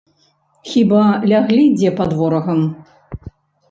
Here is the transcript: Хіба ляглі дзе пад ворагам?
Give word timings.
Хіба 0.71 1.03
ляглі 1.33 1.69
дзе 1.77 1.95
пад 2.03 2.19
ворагам? 2.23 2.69